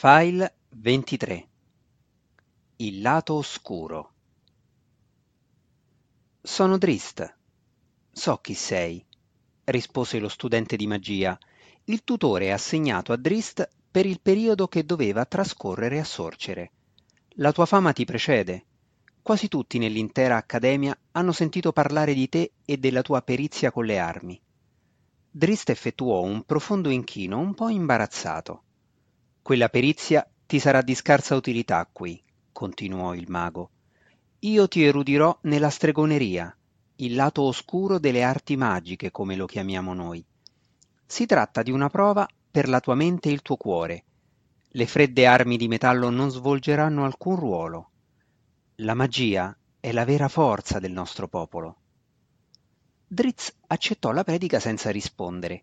File 0.00 0.54
23 0.76 1.48
Il 2.76 3.00
lato 3.00 3.34
oscuro 3.34 4.12
Sono 6.40 6.78
Drist. 6.78 7.36
So 8.12 8.36
chi 8.36 8.54
sei, 8.54 9.04
rispose 9.64 10.20
lo 10.20 10.28
studente 10.28 10.76
di 10.76 10.86
magia, 10.86 11.36
il 11.86 12.04
tutore 12.04 12.52
assegnato 12.52 13.12
a 13.12 13.16
Drist 13.16 13.68
per 13.90 14.06
il 14.06 14.20
periodo 14.20 14.68
che 14.68 14.84
doveva 14.84 15.24
trascorrere 15.24 15.98
a 15.98 16.04
Sorcere. 16.04 16.70
La 17.30 17.50
tua 17.50 17.66
fama 17.66 17.92
ti 17.92 18.04
precede. 18.04 18.66
Quasi 19.20 19.48
tutti 19.48 19.78
nell'intera 19.78 20.36
accademia 20.36 20.96
hanno 21.10 21.32
sentito 21.32 21.72
parlare 21.72 22.14
di 22.14 22.28
te 22.28 22.52
e 22.64 22.76
della 22.76 23.02
tua 23.02 23.20
perizia 23.22 23.72
con 23.72 23.84
le 23.84 23.98
armi. 23.98 24.40
Drist 25.28 25.70
effettuò 25.70 26.22
un 26.22 26.44
profondo 26.44 26.88
inchino, 26.88 27.40
un 27.40 27.52
po' 27.52 27.68
imbarazzato. 27.68 28.62
Quella 29.48 29.70
perizia 29.70 30.28
ti 30.44 30.58
sarà 30.58 30.82
di 30.82 30.94
scarsa 30.94 31.34
utilità 31.34 31.88
qui, 31.90 32.22
continuò 32.52 33.14
il 33.14 33.30
mago. 33.30 33.70
Io 34.40 34.68
ti 34.68 34.84
erudirò 34.84 35.38
nella 35.44 35.70
stregoneria, 35.70 36.54
il 36.96 37.14
lato 37.14 37.40
oscuro 37.40 37.98
delle 37.98 38.22
arti 38.22 38.56
magiche, 38.58 39.10
come 39.10 39.36
lo 39.36 39.46
chiamiamo 39.46 39.94
noi. 39.94 40.22
Si 41.06 41.24
tratta 41.24 41.62
di 41.62 41.70
una 41.70 41.88
prova 41.88 42.28
per 42.50 42.68
la 42.68 42.80
tua 42.80 42.94
mente 42.94 43.30
e 43.30 43.32
il 43.32 43.40
tuo 43.40 43.56
cuore. 43.56 44.04
Le 44.68 44.86
fredde 44.86 45.24
armi 45.24 45.56
di 45.56 45.66
metallo 45.66 46.10
non 46.10 46.28
svolgeranno 46.28 47.06
alcun 47.06 47.36
ruolo. 47.36 47.90
La 48.82 48.92
magia 48.92 49.56
è 49.80 49.92
la 49.92 50.04
vera 50.04 50.28
forza 50.28 50.78
del 50.78 50.92
nostro 50.92 51.26
popolo. 51.26 51.76
Drizzt 53.06 53.54
accettò 53.68 54.12
la 54.12 54.24
predica 54.24 54.60
senza 54.60 54.90
rispondere. 54.90 55.62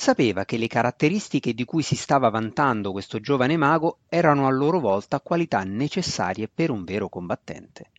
Sapeva 0.00 0.44
che 0.44 0.58
le 0.58 0.68
caratteristiche 0.68 1.52
di 1.52 1.64
cui 1.64 1.82
si 1.82 1.96
stava 1.96 2.30
vantando 2.30 2.92
questo 2.92 3.18
giovane 3.18 3.56
mago 3.56 3.98
erano 4.08 4.46
a 4.46 4.50
loro 4.50 4.78
volta 4.78 5.20
qualità 5.20 5.64
necessarie 5.64 6.46
per 6.46 6.70
un 6.70 6.84
vero 6.84 7.08
combattente. 7.08 7.90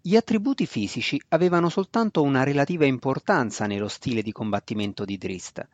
Gli 0.00 0.16
attributi 0.16 0.64
fisici 0.64 1.20
avevano 1.28 1.68
soltanto 1.68 2.22
una 2.22 2.44
relativa 2.44 2.86
importanza 2.86 3.66
nello 3.66 3.88
stile 3.88 4.22
di 4.22 4.32
combattimento 4.32 5.04
di 5.04 5.18
Drist. 5.18 5.68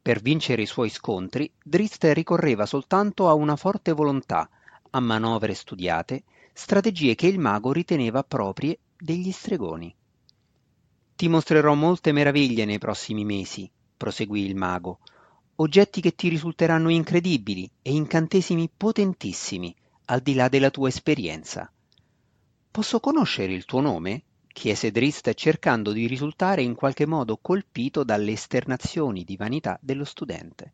Per 0.00 0.22
vincere 0.22 0.62
i 0.62 0.66
suoi 0.66 0.88
scontri, 0.88 1.52
Drist 1.62 2.02
ricorreva 2.14 2.64
soltanto 2.64 3.28
a 3.28 3.34
una 3.34 3.56
forte 3.56 3.92
volontà, 3.92 4.48
a 4.88 5.00
manovre 5.00 5.52
studiate, 5.52 6.22
strategie 6.54 7.14
che 7.14 7.26
il 7.26 7.38
mago 7.38 7.70
riteneva 7.70 8.24
proprie 8.24 8.78
degli 8.98 9.30
stregoni. 9.30 9.94
Ti 11.14 11.28
mostrerò 11.28 11.74
molte 11.74 12.12
meraviglie 12.12 12.64
nei 12.64 12.78
prossimi 12.78 13.26
mesi, 13.26 13.70
proseguì 13.96 14.44
il 14.44 14.54
mago, 14.54 14.98
oggetti 15.56 16.00
che 16.00 16.14
ti 16.14 16.28
risulteranno 16.28 16.90
incredibili 16.90 17.70
e 17.82 17.92
incantesimi 17.92 18.70
potentissimi, 18.74 19.74
al 20.06 20.20
di 20.20 20.34
là 20.34 20.48
della 20.48 20.70
tua 20.70 20.88
esperienza. 20.88 21.70
Posso 22.70 23.00
conoscere 23.00 23.52
il 23.52 23.64
tuo 23.64 23.80
nome? 23.80 24.22
chiese 24.56 24.90
Drist 24.90 25.34
cercando 25.34 25.92
di 25.92 26.06
risultare 26.06 26.62
in 26.62 26.74
qualche 26.74 27.06
modo 27.06 27.38
colpito 27.40 28.04
dalle 28.04 28.32
esternazioni 28.32 29.22
di 29.22 29.36
vanità 29.36 29.78
dello 29.82 30.04
studente. 30.04 30.72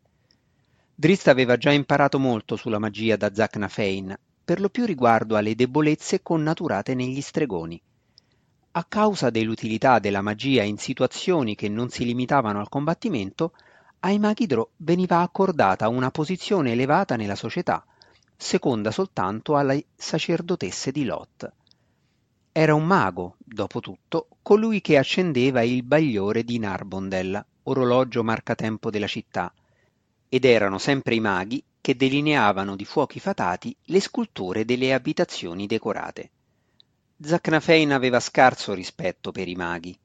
Drist 0.95 1.27
aveva 1.27 1.57
già 1.57 1.71
imparato 1.71 2.17
molto 2.19 2.55
sulla 2.55 2.79
magia 2.79 3.17
da 3.17 3.33
Zacnafein, 3.33 4.17
per 4.45 4.61
lo 4.61 4.69
più 4.69 4.85
riguardo 4.85 5.35
alle 5.35 5.55
debolezze 5.55 6.21
connaturate 6.21 6.93
negli 6.93 7.19
stregoni. 7.19 7.81
A 8.75 8.85
causa 8.85 9.29
dell'utilità 9.29 9.99
della 9.99 10.21
magia 10.21 10.63
in 10.63 10.79
situazioni 10.79 11.53
che 11.53 11.69
non 11.69 11.89
si 11.89 12.05
limitavano 12.05 12.59
al 12.59 12.69
combattimento, 12.69 13.53
ai 13.99 14.17
maghi 14.17 14.47
Drò 14.47 14.67
veniva 14.77 15.19
accordata 15.19 15.87
una 15.89 16.09
posizione 16.09 16.71
elevata 16.71 17.15
nella 17.15 17.35
società, 17.35 17.85
seconda 18.35 18.89
soltanto 18.89 19.57
alle 19.57 19.85
sacerdotesse 19.95 20.91
di 20.91 21.05
Lot. 21.05 21.51
Era 22.51 22.73
un 22.73 22.83
mago, 22.83 23.35
dopo 23.37 23.79
tutto, 23.79 24.27
colui 24.41 24.81
che 24.81 24.97
accendeva 24.97 25.61
il 25.61 25.83
bagliore 25.83 26.43
di 26.43 26.57
Narbondel, 26.57 27.45
orologio 27.65 28.23
marcatempo 28.23 28.89
della 28.89 29.05
città, 29.05 29.53
ed 30.27 30.45
erano 30.45 30.79
sempre 30.79 31.13
i 31.13 31.19
maghi 31.19 31.63
che 31.79 31.95
delineavano 31.95 32.75
di 32.75 32.85
fuochi 32.85 33.19
fatati 33.19 33.75
le 33.83 33.99
sculture 33.99 34.65
delle 34.65 34.95
abitazioni 34.95 35.67
decorate. 35.67 36.31
Zacnafein 37.25 37.93
aveva 37.93 38.19
scarso 38.19 38.73
rispetto 38.73 39.31
per 39.31 39.47
i 39.47 39.55
maghi. 39.55 39.97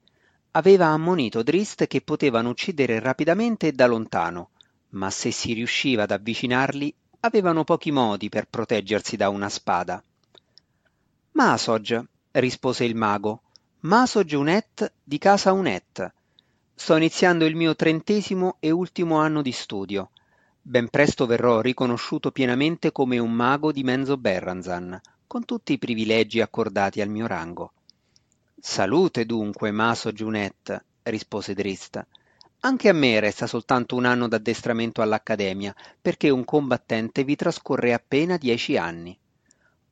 Aveva 0.51 0.85
ammonito 0.87 1.43
Drist 1.43 1.85
che 1.85 1.99
potevano 1.99 2.49
uccidere 2.49 2.99
rapidamente 2.99 3.67
e 3.67 3.71
da 3.73 3.87
lontano, 3.87 4.51
ma 4.91 5.09
se 5.09 5.29
si 5.29 5.51
riusciva 5.51 6.03
ad 6.03 6.11
avvicinarli 6.11 6.93
avevano 7.21 7.65
pochi 7.65 7.91
modi 7.91 8.29
per 8.29 8.47
proteggersi 8.47 9.17
da 9.17 9.27
una 9.27 9.49
spada. 9.49 10.01
Masog, 11.31 12.05
rispose 12.31 12.85
il 12.85 12.95
mago, 12.95 13.41
Masog 13.81 14.31
Unet 14.31 14.93
di 15.03 15.17
casa 15.17 15.51
Unet. 15.51 16.13
Sto 16.73 16.95
iniziando 16.95 17.45
il 17.45 17.55
mio 17.55 17.75
trentesimo 17.75 18.55
e 18.61 18.71
ultimo 18.71 19.17
anno 19.17 19.41
di 19.41 19.51
studio. 19.51 20.11
Ben 20.61 20.87
presto 20.87 21.25
verrò 21.25 21.59
riconosciuto 21.59 22.31
pienamente 22.31 22.93
come 22.93 23.17
un 23.17 23.33
mago 23.33 23.73
di 23.73 23.83
Menzo 23.83 24.15
Berranzan, 24.15 24.99
con 25.29 25.45
tutti 25.45 25.73
i 25.73 25.77
privilegi 25.77 26.41
accordati 26.41 27.01
al 27.01 27.07
mio 27.07 27.27
rango. 27.27 27.73
Salute 28.59 29.27
dunque, 29.27 29.69
Maso 29.69 30.11
Giunet, 30.11 30.83
rispose 31.03 31.53
Drist. 31.53 32.03
Anche 32.61 32.89
a 32.89 32.93
me 32.93 33.19
resta 33.19 33.45
soltanto 33.45 33.95
un 33.95 34.05
anno 34.05 34.27
d'addestramento 34.27 35.03
all'Accademia, 35.03 35.75
perché 36.01 36.31
un 36.31 36.43
combattente 36.43 37.23
vi 37.23 37.35
trascorre 37.35 37.93
appena 37.93 38.37
dieci 38.37 38.75
anni. 38.75 39.15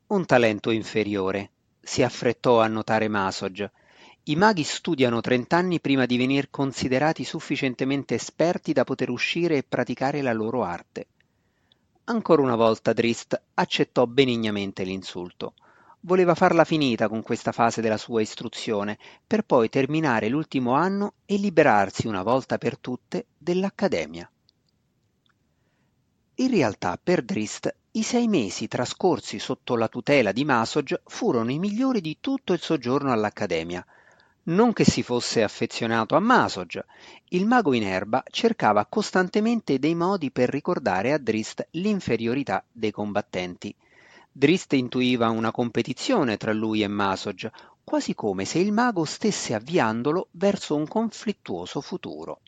Un 0.07 0.25
talento 0.25 0.71
inferiore, 0.71 1.51
si 1.81 2.01
affrettò 2.01 2.59
a 2.59 2.67
notare 2.67 3.07
Masog. 3.07 3.69
I 4.23 4.35
maghi 4.35 4.63
studiano 4.63 5.21
trent'anni 5.21 5.79
prima 5.79 6.07
di 6.07 6.17
venir 6.17 6.49
considerati 6.49 7.23
sufficientemente 7.23 8.15
esperti 8.15 8.73
da 8.73 8.83
poter 8.83 9.11
uscire 9.11 9.57
e 9.57 9.63
praticare 9.63 10.23
la 10.23 10.33
loro 10.33 10.63
arte. 10.63 11.05
Ancora 12.09 12.41
una 12.41 12.55
volta 12.55 12.93
Drist 12.93 13.37
accettò 13.55 14.05
benignamente 14.05 14.85
l'insulto. 14.85 15.55
Voleva 16.01 16.35
farla 16.35 16.63
finita 16.63 17.09
con 17.09 17.21
questa 17.21 17.51
fase 17.51 17.81
della 17.81 17.97
sua 17.97 18.21
istruzione, 18.21 18.97
per 19.27 19.41
poi 19.41 19.67
terminare 19.67 20.29
l'ultimo 20.29 20.71
anno 20.71 21.15
e 21.25 21.35
liberarsi 21.35 22.07
una 22.07 22.23
volta 22.23 22.57
per 22.57 22.77
tutte 22.77 23.25
dell'Accademia. 23.37 24.31
In 26.35 26.49
realtà 26.49 26.97
per 27.01 27.23
Drist 27.23 27.75
i 27.91 28.03
sei 28.03 28.29
mesi 28.29 28.69
trascorsi 28.69 29.37
sotto 29.37 29.75
la 29.75 29.89
tutela 29.89 30.31
di 30.31 30.45
Masog 30.45 31.01
furono 31.03 31.51
i 31.51 31.59
migliori 31.59 31.99
di 31.99 32.19
tutto 32.21 32.53
il 32.53 32.61
soggiorno 32.61 33.11
all'Accademia. 33.11 33.85
Non 34.47 34.71
che 34.71 34.85
si 34.85 35.03
fosse 35.03 35.43
affezionato 35.43 36.15
a 36.15 36.21
Masog, 36.21 36.81
il 37.29 37.45
mago 37.45 37.73
in 37.73 37.83
erba 37.83 38.23
cercava 38.31 38.85
costantemente 38.85 39.77
dei 39.77 39.93
modi 39.93 40.31
per 40.31 40.49
ricordare 40.49 41.11
a 41.11 41.17
Drist 41.17 41.67
l'inferiorità 41.71 42.63
dei 42.71 42.91
combattenti. 42.91 43.75
Drist 44.31 44.71
intuiva 44.71 45.27
una 45.27 45.51
competizione 45.51 46.37
tra 46.37 46.53
lui 46.53 46.81
e 46.81 46.87
Masog, 46.87 47.51
quasi 47.83 48.15
come 48.15 48.45
se 48.45 48.59
il 48.59 48.71
mago 48.71 49.03
stesse 49.03 49.53
avviandolo 49.53 50.29
verso 50.31 50.75
un 50.77 50.87
conflittuoso 50.87 51.81
futuro. 51.81 52.39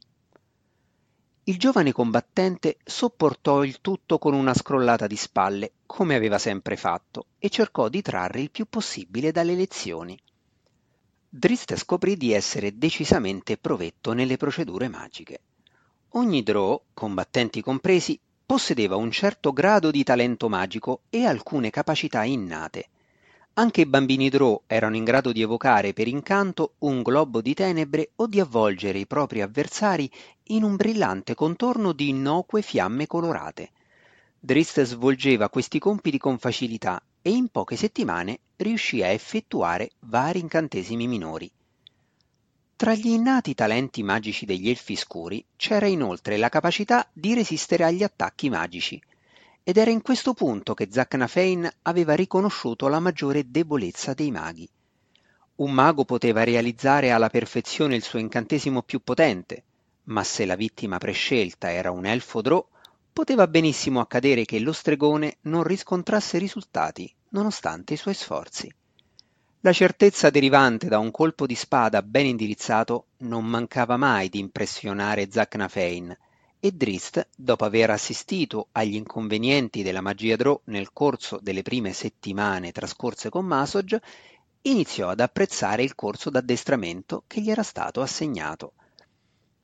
Il 1.44 1.58
giovane 1.58 1.92
combattente 1.92 2.78
sopportò 2.82 3.64
il 3.66 3.82
tutto 3.82 4.20
con 4.20 4.34
una 4.34 4.54
scrollata 4.54 5.06
di 5.06 5.18
spalle, 5.18 5.74
come 5.86 6.16
aveva 6.16 6.38
sempre 6.38 6.78
fatto, 6.78 7.26
e 7.40 7.50
cercò 7.50 7.90
di 7.90 8.02
trarre 8.02 8.40
il 8.40 8.52
più 8.52 8.68
possibile 8.70 9.34
dalle 9.34 9.56
lezioni. 9.56 10.18
Drist 11.32 11.76
scoprì 11.76 12.18
di 12.18 12.34
essere 12.34 12.80
decisamente 12.80 13.56
provetto 13.56 14.14
nelle 14.14 14.36
procedure 14.36 14.88
magiche. 14.88 15.42
Ogni 16.14 16.42
Drow, 16.42 16.86
combattenti 16.92 17.62
compresi, 17.62 18.20
possedeva 18.44 18.96
un 18.96 19.12
certo 19.12 19.54
grado 19.54 19.92
di 19.92 20.04
talento 20.04 20.50
magico 20.50 21.02
e 21.12 21.26
alcune 21.28 21.70
capacità 21.70 22.24
innate. 22.24 22.88
Anche 23.54 23.82
i 23.82 23.86
bambini 23.86 24.30
Drow 24.30 24.64
erano 24.66 24.96
in 24.96 25.04
grado 25.04 25.32
di 25.32 25.44
evocare 25.44 25.94
per 25.94 26.08
incanto 26.08 26.74
un 26.80 27.04
globo 27.04 27.42
di 27.42 27.54
tenebre 27.54 28.10
o 28.16 28.26
di 28.26 28.40
avvolgere 28.40 28.98
i 28.98 29.06
propri 29.06 29.44
avversari 29.44 30.10
in 30.46 30.64
un 30.64 30.76
brillante 30.78 31.36
contorno 31.36 31.92
di 31.92 32.10
innocue 32.10 32.64
fiamme 32.64 33.06
colorate. 33.06 33.70
Drist 34.40 34.82
svolgeva 34.82 35.48
questi 35.50 35.78
compiti 35.78 36.18
con 36.18 36.40
facilità 36.40 37.00
e 37.22 37.32
in 37.32 37.50
poche 37.50 37.76
settimane 37.76 38.40
riuscì 38.58 39.04
a 39.04 39.08
effettuare 39.08 39.92
vari 40.00 40.40
incantesimi 40.40 41.08
minori. 41.08 41.50
Tra 42.76 42.94
gli 42.94 43.08
innati 43.08 43.54
talenti 43.54 44.04
magici 44.04 44.46
degli 44.46 44.70
elfi 44.70 44.96
scuri 44.96 45.44
c'era 45.58 45.86
inoltre 45.86 46.38
la 46.38 46.50
capacità 46.50 47.08
di 47.12 47.34
resistere 47.34 47.84
agli 47.84 48.04
attacchi 48.04 48.50
magici, 48.50 49.02
ed 49.64 49.78
era 49.78 49.92
in 49.92 50.02
questo 50.02 50.34
punto 50.34 50.74
che 50.74 50.88
Zacnafein 50.90 51.70
aveva 51.84 52.16
riconosciuto 52.16 52.88
la 52.88 53.00
maggiore 53.00 53.52
debolezza 53.52 54.14
dei 54.14 54.32
maghi. 54.32 54.68
Un 55.56 55.72
mago 55.72 56.06
poteva 56.06 56.44
realizzare 56.44 57.12
alla 57.12 57.30
perfezione 57.30 57.96
il 57.96 58.02
suo 58.02 58.18
incantesimo 58.18 58.82
più 58.82 59.02
potente, 59.04 59.64
ma 60.06 60.24
se 60.24 60.46
la 60.46 60.56
vittima 60.56 60.98
prescelta 60.98 61.72
era 61.72 61.92
un 61.92 62.06
elfo 62.06 62.42
drò, 62.42 62.66
poteva 63.20 63.50
benissimo 63.50 64.00
accadere 64.00 64.46
che 64.46 64.60
lo 64.60 64.72
stregone 64.72 65.40
non 65.42 65.64
riscontrasse 65.64 66.38
risultati 66.38 67.14
nonostante 67.32 67.96
i 67.96 67.98
suoi 67.98 68.14
sforzi. 68.14 68.74
La 69.60 69.74
certezza 69.74 70.30
derivante 70.30 70.88
da 70.88 71.00
un 71.00 71.12
colpo 71.12 71.46
di 71.46 71.54
spada 71.54 72.02
ben 72.02 72.28
indirizzato 72.28 73.08
non 73.18 73.44
mancava 73.44 73.98
mai 73.98 74.30
di 74.30 74.40
impressionare 74.40 75.28
Zacnafein 75.30 76.18
e 76.62 76.72
Drist, 76.72 77.28
dopo 77.36 77.66
aver 77.66 77.90
assistito 77.90 78.70
agli 78.72 78.96
inconvenienti 78.96 79.84
della 79.84 80.00
magia 80.00 80.38
Drò 80.38 80.58
nel 80.66 80.94
corso 80.94 81.40
delle 81.42 81.62
prime 81.62 81.92
settimane 81.92 82.72
trascorse 82.72 83.28
con 83.28 83.46
Masog, 83.46 84.00
iniziò 84.62 85.10
ad 85.10 85.20
apprezzare 85.20 85.84
il 85.84 85.94
corso 85.94 86.30
d'addestramento 86.30 87.26
che 87.28 87.42
gli 87.42 87.52
era 87.52 87.64
stato 87.64 88.00
assegnato. 88.00 88.76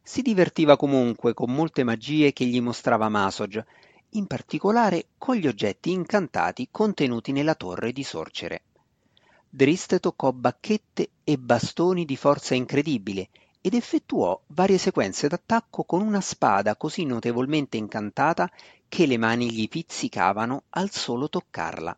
Si 0.07 0.21
divertiva 0.21 0.77
comunque 0.77 1.33
con 1.33 1.51
molte 1.51 1.83
magie 1.83 2.31
che 2.31 2.45
gli 2.45 2.61
mostrava 2.61 3.09
Masog, 3.09 3.65
in 4.09 4.27
particolare 4.27 5.07
con 5.17 5.35
gli 5.35 5.47
oggetti 5.47 5.89
incantati 5.89 6.67
contenuti 6.69 7.31
nella 7.31 7.55
torre 7.55 7.91
di 7.91 8.03
Sorcere. 8.03 8.61
Drist 9.49 9.99
toccò 9.99 10.31
bacchette 10.31 11.09
e 11.23 11.39
bastoni 11.39 12.05
di 12.05 12.15
forza 12.17 12.53
incredibile 12.53 13.29
ed 13.59 13.73
effettuò 13.73 14.39
varie 14.49 14.77
sequenze 14.77 15.27
d'attacco 15.27 15.85
con 15.85 16.01
una 16.01 16.21
spada 16.21 16.75
così 16.75 17.03
notevolmente 17.03 17.75
incantata 17.75 18.47
che 18.87 19.07
le 19.07 19.17
mani 19.17 19.51
gli 19.51 19.67
pizzicavano 19.67 20.65
al 20.69 20.91
solo 20.91 21.29
toccarla. 21.29 21.97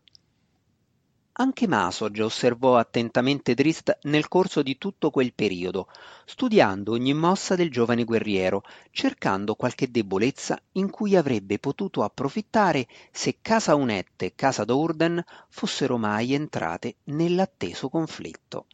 Anche 1.40 1.68
Masog 1.68 2.18
osservò 2.18 2.78
attentamente 2.78 3.54
Drist 3.54 3.96
nel 4.02 4.26
corso 4.26 4.60
di 4.60 4.76
tutto 4.76 5.12
quel 5.12 5.32
periodo, 5.32 5.86
studiando 6.24 6.90
ogni 6.90 7.14
mossa 7.14 7.54
del 7.54 7.70
giovane 7.70 8.02
guerriero, 8.02 8.64
cercando 8.90 9.54
qualche 9.54 9.88
debolezza 9.88 10.60
in 10.72 10.90
cui 10.90 11.14
avrebbe 11.14 11.60
potuto 11.60 12.02
approfittare 12.02 12.88
se 13.12 13.38
Casa 13.40 13.76
Unet 13.76 14.20
e 14.22 14.32
Casa 14.34 14.64
d'Urden 14.64 15.22
fossero 15.48 15.96
mai 15.96 16.34
entrate 16.34 16.96
nell'atteso 17.04 17.88
conflitto. 17.88 18.66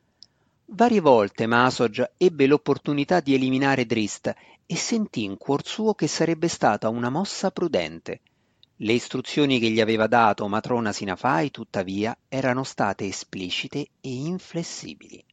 Varie 0.65 1.01
volte 1.01 1.47
Masog 1.47 2.13
ebbe 2.17 2.47
l'opportunità 2.47 3.21
di 3.21 3.35
eliminare 3.35 3.85
Drist 3.85 4.35
e 4.65 4.75
sentì 4.75 5.25
in 5.25 5.37
cuor 5.37 5.67
suo 5.67 5.93
che 5.93 6.07
sarebbe 6.07 6.49
stata 6.49 6.89
una 6.89 7.11
mossa 7.11 7.51
prudente. 7.51 8.23
Le 8.79 8.93
istruzioni 8.93 9.61
che 9.61 9.71
gli 9.71 9.81
aveva 9.81 10.09
dato 10.09 10.49
matrona 10.49 10.93
Sinafai, 10.93 11.53
tuttavia, 11.53 12.17
erano 12.29 12.65
state 12.65 13.07
esplicite 13.07 13.87
e 14.01 14.13
inflessibili. 14.13 15.25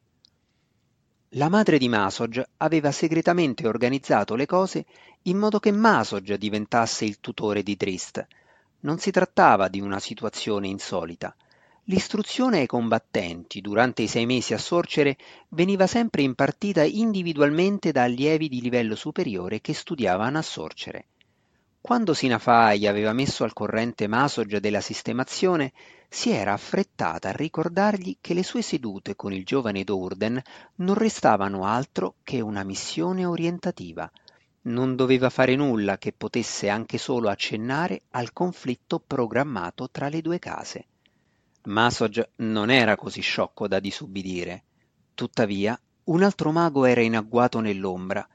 La 1.36 1.50
madre 1.50 1.80
di 1.80 1.90
Masog 1.90 2.44
aveva 2.58 2.92
segretamente 2.92 3.68
organizzato 3.68 4.36
le 4.36 4.46
cose 4.46 4.86
in 5.24 5.38
modo 5.38 5.58
che 5.58 5.72
Masog 5.72 6.36
diventasse 6.36 7.06
il 7.06 7.20
tutore 7.20 7.64
di 7.64 7.76
Drist. 7.76 8.28
Non 8.82 9.00
si 9.00 9.10
trattava 9.10 9.70
di 9.70 9.80
una 9.80 10.00
situazione 10.00 10.68
insolita. 10.68 11.36
L'istruzione 11.86 12.60
ai 12.60 12.68
combattenti 12.68 13.60
durante 13.60 14.04
i 14.04 14.08
sei 14.08 14.28
mesi 14.28 14.54
a 14.54 14.60
Sorcere 14.60 15.18
veniva 15.50 15.88
sempre 15.88 16.22
impartita 16.22 16.84
individualmente 16.84 17.92
da 17.92 18.04
allievi 18.04 18.48
di 18.48 18.62
livello 18.62 18.96
superiore 18.96 19.62
che 19.62 19.74
studiavano 19.74 20.38
a 20.38 20.44
Sorcere. 20.44 21.06
Quando 21.81 22.13
Sinafai 22.13 22.86
aveva 22.86 23.12
messo 23.12 23.44
al 23.44 23.54
corrente 23.54 24.06
Masog 24.06 24.57
della 24.57 24.81
sistemazione, 24.81 25.74
si 26.07 26.30
era 26.30 26.54
affrettata 26.54 27.30
a 27.30 27.36
ricordargli 27.36 28.18
che 28.22 28.36
le 28.36 28.44
sue 28.44 28.62
sedute 28.62 29.16
con 29.16 29.33
il 29.33 29.44
giovane 29.44 29.83
Dourden 29.83 30.39
non 30.75 30.94
restavano 30.94 31.66
altro 31.66 32.18
che 32.22 32.39
una 32.39 32.63
missione 32.63 33.25
orientativa. 33.25 34.10
Non 34.63 34.95
doveva 34.95 35.31
fare 35.31 35.56
nulla 35.56 35.98
che 35.98 36.13
potesse 36.13 36.69
anche 36.69 37.00
solo 37.00 37.30
accennare 37.30 38.04
al 38.12 38.31
conflitto 38.31 39.00
programmato 39.00 39.89
tra 39.89 40.07
le 40.07 40.22
due 40.22 40.38
case. 40.38 40.86
Masog 41.63 42.30
non 42.38 42.69
era 42.69 42.95
così 42.95 43.22
sciocco 43.22 43.68
da 43.68 43.80
disubbidire. 43.80 44.66
Tuttavia, 45.16 45.78
un 46.06 46.22
altro 46.22 46.51
mago 46.51 46.86
era 46.86 47.01
in 47.01 47.16
agguato 47.16 47.60
nell'ombra 47.60 48.28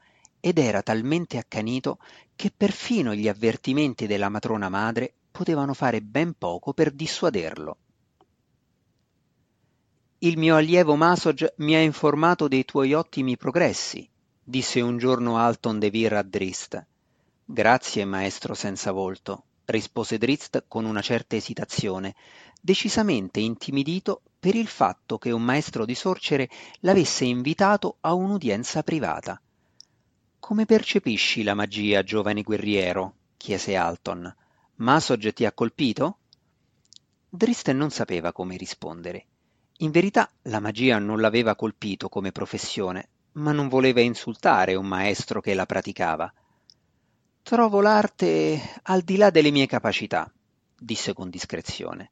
ed 0.47 0.59
era 0.59 0.81
talmente 0.81 1.37
accanito 1.37 1.99
che 2.33 2.53
perfino 2.55 3.13
gli 3.13 3.27
avvertimenti 3.27 4.07
della 4.07 4.29
matrona 4.29 4.69
madre 4.69 5.13
potevano 5.29 5.73
fare 5.73 6.01
ben 6.01 6.35
poco 6.37 6.71
per 6.71 6.91
dissuaderlo. 6.91 7.77
Il 10.19 10.37
mio 10.37 10.55
allievo 10.55 10.95
Masog 10.95 11.53
mi 11.57 11.75
ha 11.75 11.81
informato 11.81 12.47
dei 12.47 12.63
tuoi 12.63 12.93
ottimi 12.93 13.35
progressi, 13.35 14.09
disse 14.41 14.79
un 14.79 14.97
giorno 14.97 15.37
Alton 15.37 15.79
de 15.79 15.89
Vir 15.89 16.13
a 16.13 16.23
Drist. 16.23 16.85
Grazie, 17.43 18.05
maestro 18.05 18.53
senza 18.53 18.93
volto, 18.93 19.43
rispose 19.65 20.17
Drist 20.17 20.63
con 20.69 20.85
una 20.85 21.01
certa 21.01 21.35
esitazione, 21.35 22.15
decisamente 22.61 23.41
intimidito 23.41 24.21
per 24.39 24.55
il 24.55 24.67
fatto 24.67 25.17
che 25.17 25.31
un 25.31 25.43
maestro 25.43 25.83
di 25.83 25.93
sorcere 25.93 26.49
l'avesse 26.79 27.25
invitato 27.25 27.97
a 27.99 28.13
un'udienza 28.13 28.81
privata. 28.81 29.41
Come 30.47 30.63
percepisci 30.65 31.43
la 31.43 31.55
magia, 31.55 32.03
giovane 32.03 32.41
guerriero? 32.41 33.15
chiese 33.35 33.75
Alton. 33.75 34.33
Masog 34.75 35.33
ti 35.33 35.43
ha 35.43 35.51
colpito? 35.51 36.19
Drist 37.27 37.69
non 37.71 37.89
sapeva 37.89 38.31
come 38.31 38.55
rispondere. 38.55 39.25
In 39.79 39.91
verità 39.91 40.31
la 40.43 40.61
magia 40.61 40.99
non 40.99 41.19
l'aveva 41.19 41.53
colpito 41.57 42.07
come 42.07 42.31
professione, 42.31 43.09
ma 43.33 43.51
non 43.51 43.67
voleva 43.67 43.99
insultare 43.99 44.75
un 44.75 44.85
maestro 44.85 45.41
che 45.41 45.53
la 45.53 45.65
praticava. 45.65 46.33
Trovo 47.43 47.81
l'arte 47.81 48.79
al 48.83 49.01
di 49.01 49.17
là 49.17 49.29
delle 49.29 49.51
mie 49.51 49.65
capacità, 49.65 50.31
disse 50.79 51.11
con 51.13 51.29
discrezione. 51.29 52.09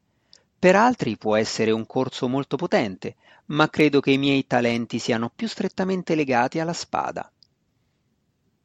Per 0.59 0.75
altri 0.75 1.15
può 1.15 1.37
essere 1.37 1.71
un 1.71 1.85
corso 1.85 2.27
molto 2.27 2.57
potente, 2.57 3.15
ma 3.45 3.69
credo 3.69 4.01
che 4.01 4.11
i 4.11 4.17
miei 4.17 4.45
talenti 4.45 4.99
siano 4.99 5.31
più 5.33 5.47
strettamente 5.47 6.15
legati 6.15 6.59
alla 6.59 6.73
spada. 6.73 7.31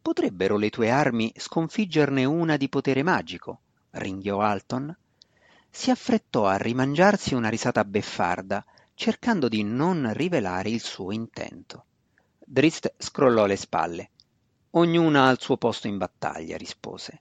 Potrebbero 0.03 0.57
le 0.57 0.71
tue 0.71 0.91
armi 0.91 1.31
sconfiggerne 1.37 2.25
una 2.25 2.57
di 2.57 2.71
potere 2.71 3.03
magico, 3.03 3.61
ringhiò 3.91 4.41
Alton. 4.41 4.97
Si 5.69 5.91
affrettò 5.91 6.47
a 6.47 6.57
rimangiarsi 6.57 7.35
una 7.35 7.51
risata 7.51 7.85
beffarda, 7.85 8.65
cercando 8.95 9.47
di 9.49 9.63
non 9.63 10.11
rivelare 10.15 10.71
il 10.71 10.81
suo 10.81 11.13
intento. 11.13 11.85
Drist 12.39 12.95
scrollò 12.97 13.45
le 13.45 13.57
spalle. 13.57 14.11
Ognuna 14.71 15.27
ha 15.27 15.31
il 15.31 15.41
suo 15.41 15.59
posto 15.59 15.87
in 15.87 15.99
battaglia, 15.99 16.57
rispose. 16.57 17.21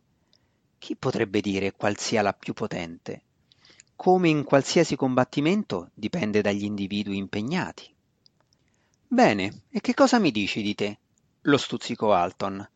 Chi 0.78 0.96
potrebbe 0.96 1.42
dire 1.42 1.74
qual 1.74 1.98
sia 1.98 2.22
la 2.22 2.34
più 2.34 2.54
potente? 2.54 3.24
Come 3.98 4.30
in 4.30 4.46
qualsiasi 4.46 4.96
combattimento 4.96 5.89
dipende 5.94 6.42
dagli 6.42 6.63
individui 6.63 7.18
impegnati. 7.18 7.94
Bene, 9.06 9.63
e 9.70 9.82
che 9.82 9.94
cosa 9.94 10.18
mi 10.18 10.32
dici 10.32 10.62
di 10.62 10.75
te? 10.75 11.00
lo 11.44 11.58
stuzzicò 11.58 12.13
Alton. 12.13 12.68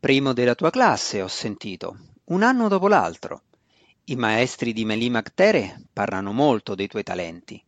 Primo 0.00 0.32
della 0.32 0.54
tua 0.54 0.70
classe, 0.70 1.20
ho 1.20 1.28
sentito, 1.28 1.98
un 2.28 2.42
anno 2.42 2.68
dopo 2.68 2.88
l'altro. 2.88 3.42
I 4.04 4.16
maestri 4.16 4.72
di 4.72 4.86
Melimactere 4.86 5.78
parlano 5.92 6.32
molto 6.32 6.74
dei 6.74 6.86
tuoi 6.86 7.02
talenti. 7.02 7.62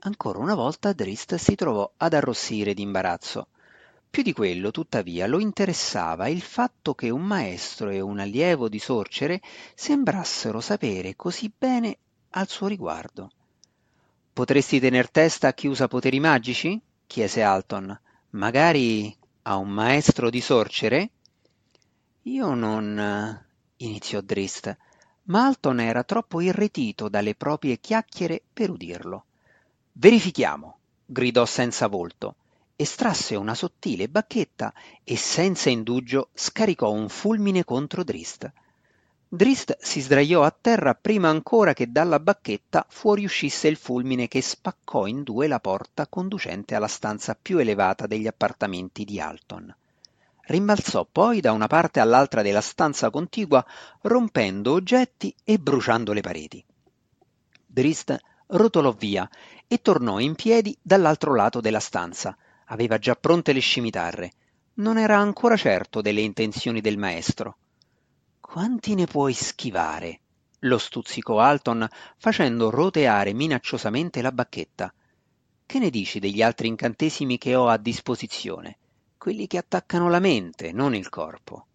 Ancora 0.00 0.40
una 0.40 0.56
volta 0.56 0.92
Drist 0.92 1.36
si 1.36 1.54
trovò 1.54 1.88
ad 1.98 2.14
arrossire 2.14 2.74
d'imbarazzo. 2.74 3.46
Più 4.10 4.24
di 4.24 4.32
quello, 4.32 4.72
tuttavia, 4.72 5.28
lo 5.28 5.38
interessava 5.38 6.26
il 6.26 6.40
fatto 6.40 6.96
che 6.96 7.10
un 7.10 7.22
maestro 7.22 7.90
e 7.90 8.00
un 8.00 8.18
allievo 8.18 8.68
di 8.68 8.80
sorcere 8.80 9.40
sembrassero 9.76 10.60
sapere 10.60 11.14
così 11.14 11.48
bene 11.56 11.96
al 12.30 12.48
suo 12.48 12.66
riguardo. 12.66 13.30
Potresti 14.32 14.80
tener 14.80 15.08
testa 15.12 15.46
a 15.46 15.54
chi 15.54 15.68
usa 15.68 15.86
poteri 15.86 16.18
magici? 16.18 16.82
chiese 17.06 17.40
Alton. 17.44 17.96
Magari 18.30 19.16
a 19.42 19.54
un 19.54 19.68
maestro 19.68 20.28
di 20.28 20.40
sorcere? 20.40 21.10
Io 22.28 22.54
non. 22.54 23.44
iniziò 23.76 24.20
Drist, 24.20 24.76
ma 25.26 25.46
Alton 25.46 25.78
era 25.78 26.02
troppo 26.02 26.40
irretito 26.40 27.08
dalle 27.08 27.36
proprie 27.36 27.78
chiacchiere 27.78 28.42
per 28.52 28.70
udirlo. 28.70 29.26
Verifichiamo, 29.92 30.78
gridò 31.06 31.46
senza 31.46 31.86
volto. 31.86 32.34
Estrasse 32.74 33.36
una 33.36 33.54
sottile 33.54 34.08
bacchetta 34.08 34.74
e 35.04 35.16
senza 35.16 35.70
indugio 35.70 36.30
scaricò 36.34 36.90
un 36.90 37.08
fulmine 37.08 37.62
contro 37.62 38.02
Drist. 38.02 38.52
Drist 39.28 39.76
si 39.80 40.00
sdraiò 40.00 40.42
a 40.42 40.50
terra 40.50 40.96
prima 40.96 41.28
ancora 41.28 41.74
che 41.74 41.92
dalla 41.92 42.18
bacchetta 42.18 42.86
fuoriuscisse 42.88 43.68
il 43.68 43.76
fulmine 43.76 44.26
che 44.26 44.42
spaccò 44.42 45.06
in 45.06 45.22
due 45.22 45.46
la 45.46 45.60
porta 45.60 46.08
conducente 46.08 46.74
alla 46.74 46.88
stanza 46.88 47.36
più 47.40 47.58
elevata 47.58 48.08
degli 48.08 48.26
appartamenti 48.26 49.04
di 49.04 49.20
Alton. 49.20 49.72
Rimbalzò 50.46 51.06
poi 51.10 51.40
da 51.40 51.52
una 51.52 51.66
parte 51.66 52.00
all'altra 52.00 52.42
della 52.42 52.60
stanza 52.60 53.10
contigua, 53.10 53.64
rompendo 54.02 54.72
oggetti 54.72 55.34
e 55.42 55.58
bruciando 55.58 56.12
le 56.12 56.20
pareti. 56.20 56.64
Drist 57.66 58.16
rotolò 58.48 58.92
via 58.92 59.28
e 59.66 59.82
tornò 59.82 60.20
in 60.20 60.34
piedi 60.34 60.76
dall'altro 60.80 61.34
lato 61.34 61.60
della 61.60 61.80
stanza. 61.80 62.36
Aveva 62.66 62.98
già 62.98 63.14
pronte 63.16 63.52
le 63.52 63.60
scimitarre. 63.60 64.32
Non 64.74 64.98
era 64.98 65.18
ancora 65.18 65.56
certo 65.56 66.00
delle 66.00 66.20
intenzioni 66.20 66.80
del 66.80 66.98
maestro. 66.98 67.56
Quanti 68.40 68.94
ne 68.94 69.06
puoi 69.06 69.32
schivare? 69.32 70.20
lo 70.60 70.78
stuzzicò 70.78 71.38
Alton 71.38 71.86
facendo 72.16 72.70
roteare 72.70 73.32
minacciosamente 73.32 74.22
la 74.22 74.32
bacchetta. 74.32 74.92
Che 75.64 75.78
ne 75.78 75.90
dici 75.90 76.18
degli 76.18 76.42
altri 76.42 76.68
incantesimi 76.68 77.38
che 77.38 77.54
ho 77.54 77.68
a 77.68 77.76
disposizione? 77.76 78.78
Quelli 79.26 79.48
che 79.48 79.58
attaccano 79.58 80.08
la 80.08 80.20
mente, 80.20 80.70
non 80.70 80.94
il 80.94 81.08
corpo. 81.08 81.66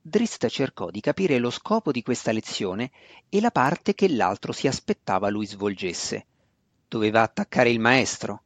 Drist 0.00 0.46
cercò 0.46 0.88
di 0.88 1.02
capire 1.02 1.36
lo 1.36 1.50
scopo 1.50 1.92
di 1.92 2.02
questa 2.02 2.32
lezione 2.32 2.90
e 3.28 3.42
la 3.42 3.50
parte 3.50 3.94
che 3.94 4.08
l'altro 4.08 4.52
si 4.52 4.66
aspettava 4.66 5.28
lui 5.28 5.44
svolgesse. 5.44 6.24
Doveva 6.88 7.20
attaccare 7.20 7.68
il 7.68 7.78
maestro. 7.78 8.42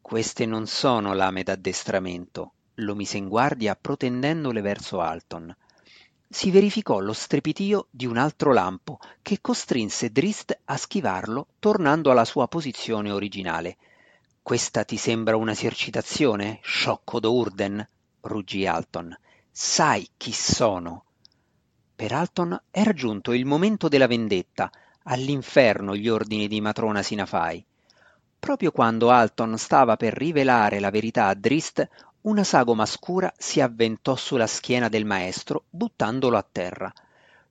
Queste 0.00 0.46
non 0.46 0.66
sono 0.66 1.12
lame 1.12 1.44
d'addestramento, 1.44 2.54
lo 2.74 2.96
mise 2.96 3.18
in 3.18 3.28
guardia 3.28 3.76
protendendole 3.76 4.60
verso 4.60 5.00
Alton 5.00 5.54
si 6.28 6.50
verificò 6.50 6.98
lo 6.98 7.12
strepitio 7.12 7.86
di 7.90 8.06
un 8.06 8.16
altro 8.16 8.52
lampo 8.54 8.98
che 9.20 9.40
costrinse 9.40 10.10
Drist 10.10 10.58
a 10.64 10.76
schivarlo 10.78 11.48
tornando 11.58 12.10
alla 12.10 12.24
sua 12.24 12.48
posizione 12.48 13.12
originale. 13.12 13.76
Questa 14.44 14.82
ti 14.82 14.96
sembra 14.96 15.36
un'esercitazione, 15.36 16.58
sciocco 16.62 17.20
d'Urden? 17.20 17.88
ruggì 18.22 18.66
Alton. 18.66 19.16
Sai 19.52 20.08
chi 20.16 20.32
sono. 20.32 21.04
Per 21.94 22.10
Alton 22.10 22.60
era 22.72 22.92
giunto 22.92 23.32
il 23.32 23.46
momento 23.46 23.86
della 23.86 24.08
vendetta, 24.08 24.68
all'inferno 25.04 25.94
gli 25.94 26.08
ordini 26.08 26.48
di 26.48 26.60
matrona 26.60 27.02
Sinafai. 27.02 27.64
Proprio 28.36 28.72
quando 28.72 29.10
Alton 29.10 29.56
stava 29.56 29.96
per 29.96 30.12
rivelare 30.12 30.80
la 30.80 30.90
verità 30.90 31.28
a 31.28 31.34
Drist, 31.34 31.88
una 32.22 32.42
sagoma 32.42 32.84
scura 32.84 33.32
si 33.38 33.60
avventò 33.60 34.16
sulla 34.16 34.48
schiena 34.48 34.88
del 34.88 35.04
maestro, 35.04 35.66
buttandolo 35.70 36.36
a 36.36 36.44
terra. 36.50 36.92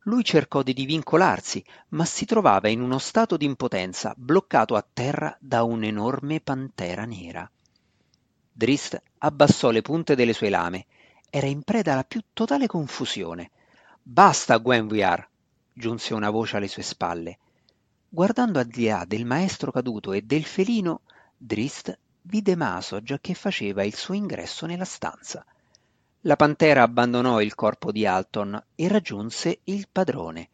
Lui 0.05 0.23
cercò 0.23 0.63
di 0.63 0.73
divincolarsi, 0.73 1.63
ma 1.89 2.05
si 2.05 2.25
trovava 2.25 2.69
in 2.69 2.81
uno 2.81 2.97
stato 2.97 3.37
di 3.37 3.45
impotenza, 3.45 4.13
bloccato 4.17 4.75
a 4.75 4.85
terra 4.93 5.35
da 5.39 5.63
un'enorme 5.63 6.39
pantera 6.41 7.05
nera. 7.05 7.49
Drist 8.51 9.01
abbassò 9.19 9.69
le 9.69 9.81
punte 9.81 10.15
delle 10.15 10.33
sue 10.33 10.49
lame. 10.49 10.85
Era 11.29 11.47
in 11.47 11.61
preda 11.61 11.93
alla 11.93 12.03
più 12.03 12.21
totale 12.33 12.67
confusione. 12.67 13.51
Basta, 14.01 14.57
Gwenviar! 14.57 15.29
giunse 15.73 16.13
una 16.13 16.29
voce 16.29 16.57
alle 16.57 16.67
sue 16.67 16.83
spalle. 16.83 17.37
Guardando 18.09 18.59
al 18.59 18.65
di 18.65 18.85
là 18.85 19.05
del 19.07 19.25
maestro 19.25 19.71
caduto 19.71 20.13
e 20.13 20.23
del 20.23 20.43
felino, 20.43 21.01
Drist 21.37 21.97
vide 22.23 22.55
Masog 22.55 23.19
che 23.21 23.33
faceva 23.33 23.83
il 23.83 23.95
suo 23.95 24.15
ingresso 24.15 24.65
nella 24.65 24.85
stanza. 24.85 25.45
La 26.25 26.35
pantera 26.35 26.83
abbandonò 26.83 27.41
il 27.41 27.55
corpo 27.55 27.91
di 27.91 28.05
Alton 28.05 28.63
e 28.75 28.87
raggiunse 28.87 29.61
il 29.63 29.87
padrone. 29.91 30.49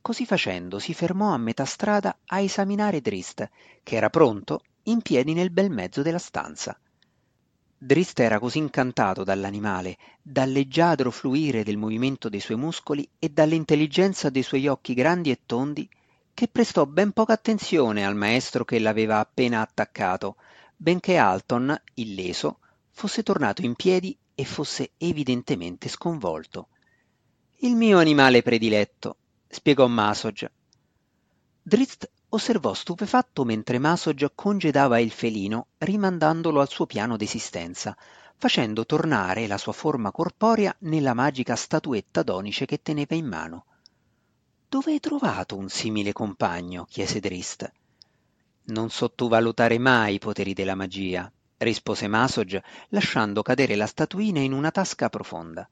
Così 0.00 0.26
facendo 0.26 0.80
si 0.80 0.94
fermò 0.94 1.32
a 1.32 1.38
metà 1.38 1.64
strada 1.64 2.18
a 2.26 2.40
esaminare 2.40 3.00
Drist, 3.00 3.48
che 3.84 3.94
era 3.94 4.10
pronto, 4.10 4.62
in 4.84 5.02
piedi 5.02 5.32
nel 5.32 5.50
bel 5.50 5.70
mezzo 5.70 6.02
della 6.02 6.18
stanza. 6.18 6.76
Drist 7.78 8.18
era 8.18 8.40
così 8.40 8.58
incantato 8.58 9.22
dall'animale, 9.22 9.96
dal 10.20 10.50
leggiadro 10.50 11.12
fluire 11.12 11.62
del 11.62 11.76
movimento 11.76 12.28
dei 12.28 12.40
suoi 12.40 12.56
muscoli 12.56 13.08
e 13.20 13.28
dall'intelligenza 13.28 14.28
dei 14.28 14.42
suoi 14.42 14.66
occhi 14.66 14.92
grandi 14.92 15.30
e 15.30 15.38
tondi, 15.46 15.88
che 16.34 16.48
prestò 16.48 16.84
ben 16.84 17.12
poca 17.12 17.32
attenzione 17.32 18.04
al 18.04 18.16
maestro 18.16 18.64
che 18.64 18.80
l'aveva 18.80 19.20
appena 19.20 19.60
attaccato, 19.60 20.34
benché 20.74 21.16
Alton, 21.16 21.80
illeso, 21.94 22.58
fosse 22.90 23.22
tornato 23.22 23.62
in 23.62 23.76
piedi 23.76 24.18
e 24.36 24.44
fosse 24.44 24.92
evidentemente 24.98 25.88
sconvolto. 25.88 26.68
Il 27.60 27.74
mio 27.74 27.98
animale 27.98 28.42
prediletto, 28.42 29.16
spiegò 29.48 29.86
Masog. 29.88 30.48
Drizzt 31.62 32.08
osservò 32.28 32.74
stupefatto 32.74 33.44
mentre 33.44 33.78
Masog 33.78 34.32
congedava 34.34 34.98
il 34.98 35.10
felino, 35.10 35.68
rimandandolo 35.78 36.60
al 36.60 36.68
suo 36.68 36.84
piano 36.84 37.16
d'esistenza, 37.16 37.96
facendo 38.36 38.84
tornare 38.84 39.46
la 39.46 39.56
sua 39.56 39.72
forma 39.72 40.12
corporea 40.12 40.76
nella 40.80 41.14
magica 41.14 41.56
statuetta 41.56 42.22
d'onice 42.22 42.66
che 42.66 42.82
teneva 42.82 43.14
in 43.14 43.26
mano. 43.26 43.64
Dove 44.68 44.92
hai 44.92 45.00
trovato 45.00 45.56
un 45.56 45.70
simile 45.70 46.12
compagno? 46.12 46.84
chiese 46.90 47.20
Drist. 47.20 47.72
Non 48.64 48.90
sottovalutare 48.90 49.78
mai 49.78 50.14
i 50.14 50.18
poteri 50.18 50.52
della 50.52 50.74
magia, 50.74 51.32
rispose 51.58 52.08
Masog, 52.08 52.62
lasciando 52.88 53.42
cadere 53.42 53.76
la 53.76 53.86
statuina 53.86 54.40
in 54.40 54.52
una 54.52 54.70
tasca 54.70 55.08
profonda. 55.08 55.68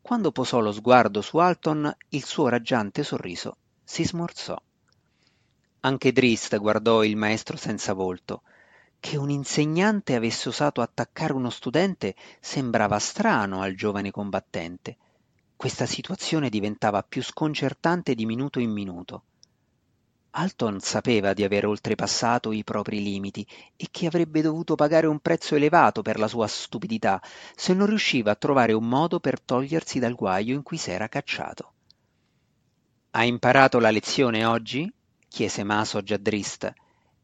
Quando 0.00 0.32
posò 0.32 0.60
lo 0.60 0.72
sguardo 0.72 1.22
su 1.22 1.38
Alton, 1.38 1.94
il 2.10 2.24
suo 2.24 2.48
raggiante 2.48 3.02
sorriso 3.02 3.56
si 3.84 4.04
smorzò. 4.04 4.60
Anche 5.80 6.12
Drist 6.12 6.56
guardò 6.58 7.04
il 7.04 7.16
maestro 7.16 7.56
senza 7.56 7.92
volto. 7.92 8.42
Che 8.98 9.18
un 9.18 9.28
insegnante 9.28 10.14
avesse 10.14 10.48
osato 10.48 10.80
attaccare 10.80 11.34
uno 11.34 11.50
studente 11.50 12.14
sembrava 12.40 12.98
strano 12.98 13.60
al 13.60 13.74
giovane 13.74 14.10
combattente. 14.10 14.96
Questa 15.56 15.84
situazione 15.84 16.48
diventava 16.48 17.02
più 17.02 17.22
sconcertante 17.22 18.14
di 18.14 18.24
minuto 18.24 18.60
in 18.60 18.70
minuto. 18.70 19.24
Alton 20.36 20.80
sapeva 20.80 21.32
di 21.32 21.44
aver 21.44 21.64
oltrepassato 21.64 22.50
i 22.50 22.64
propri 22.64 23.00
limiti 23.00 23.46
e 23.76 23.86
che 23.90 24.06
avrebbe 24.06 24.42
dovuto 24.42 24.74
pagare 24.74 25.06
un 25.06 25.20
prezzo 25.20 25.54
elevato 25.54 26.02
per 26.02 26.18
la 26.18 26.26
sua 26.26 26.48
stupidità 26.48 27.22
se 27.54 27.72
non 27.72 27.86
riusciva 27.86 28.32
a 28.32 28.34
trovare 28.34 28.72
un 28.72 28.88
modo 28.88 29.20
per 29.20 29.40
togliersi 29.40 30.00
dal 30.00 30.16
guaio 30.16 30.54
in 30.54 30.64
cui 30.64 30.76
s'era 30.76 31.06
cacciato. 31.06 31.72
Hai 33.12 33.28
imparato 33.28 33.78
la 33.78 33.90
lezione 33.90 34.44
oggi? 34.44 34.92
chiese 35.28 35.62
Maso 35.62 36.02
già 36.02 36.16
Drist, 36.16 36.72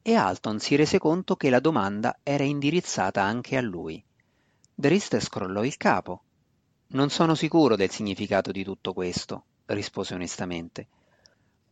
e 0.02 0.14
Alton 0.14 0.61
si 0.61 0.76
rese 0.76 0.99
conto 0.99 1.35
che 1.35 1.50
la 1.50 1.61
domanda 1.61 2.21
era 2.23 2.45
indirizzata 2.45 3.23
anche 3.23 3.57
a 3.57 3.61
lui. 3.61 4.00
Drist 4.73 5.19
scrollò 5.19 5.64
il 5.64 5.76
capo. 5.76 6.23
Non 6.88 7.11
sono 7.11 7.35
sicuro 7.35 7.75
del 7.75 7.90
significato 7.90 8.52
di 8.52 8.62
tutto 8.62 8.93
questo, 8.93 9.45
rispose 9.67 10.14
onestamente. 10.14 10.87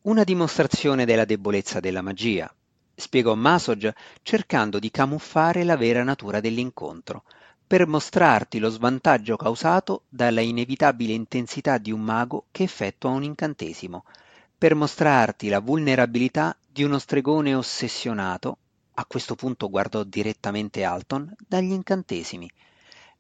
Una 0.09 0.25
dimostrazione 0.25 1.05
della 1.05 1.27
debolezza 1.27 1.81
della 1.81 2.01
magia, 2.01 2.51
spiegò 2.95 3.35
Masog 3.35 3.95
cercando 4.23 4.79
di 4.79 4.91
camuffare 4.91 5.65
la 5.65 5.77
vera 5.77 6.03
natura 6.03 6.41
dell'incontro, 6.41 7.25
per 7.67 7.87
mostrarti 7.87 8.59
lo 8.59 8.71
svantaggio 8.71 9.37
causato 9.37 10.05
dalla 10.09 10.41
inevitabile 10.41 11.13
intensità 11.13 11.77
di 11.77 11.93
un 11.93 12.01
mago 12.01 12.47
che 12.51 12.63
effettua 12.63 13.11
un 13.11 13.23
incantesimo, 13.23 14.07
per 14.57 14.75
mostrarti 14.75 15.51
la 15.51 15.61
vulnerabilità 15.61 16.57
di 16.67 16.85
uno 16.85 16.99
stregone 16.99 17.55
ossessionato, 17.55 18.57
a 18.95 19.05
questo 19.05 19.35
punto 19.35 19.69
guardò 19.69 20.05
direttamente 20.05 20.85
Alton, 20.85 21.35
dagli 21.47 21.73
incantesimi, 21.73 22.51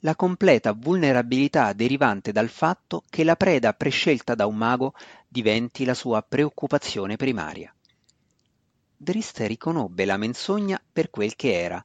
la 0.02 0.14
completa 0.14 0.72
vulnerabilità 0.72 1.72
derivante 1.72 2.30
dal 2.30 2.48
fatto 2.48 3.02
che 3.10 3.24
la 3.24 3.34
preda 3.34 3.72
prescelta 3.72 4.36
da 4.36 4.46
un 4.46 4.56
mago 4.56 4.94
diventi 5.28 5.84
la 5.84 5.94
sua 5.94 6.22
preoccupazione 6.22 7.16
primaria. 7.16 7.72
Drist 8.96 9.38
riconobbe 9.40 10.04
la 10.06 10.16
menzogna 10.16 10.82
per 10.92 11.10
quel 11.10 11.36
che 11.36 11.52
era, 11.52 11.84